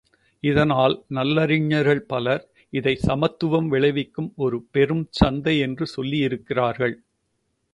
[0.43, 2.49] இதனால் நல்லறிஞர்கள் பலர்,
[2.69, 6.95] இதைச் சமத்துவம் விளைவிக்கும் ஒரு பெருஞ் சந்தை என்று சொல்லியிருக்கிறார்கள்.